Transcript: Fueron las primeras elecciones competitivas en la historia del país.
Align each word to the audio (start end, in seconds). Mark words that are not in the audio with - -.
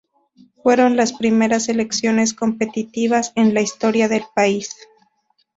Fueron 0.63 0.97
las 0.97 1.13
primeras 1.13 1.69
elecciones 1.69 2.33
competitivas 2.33 3.33
en 3.35 3.53
la 3.53 3.61
historia 3.61 4.07
del 4.07 4.23
país. 4.33 4.75